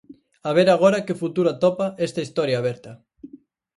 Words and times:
A 0.47 0.51
ver 0.57 0.67
agora 0.71 1.05
que 1.05 1.19
futuro 1.23 1.47
atopa 1.51 1.87
esta 2.07 2.23
historia 2.25 2.57
aberta. 2.59 2.91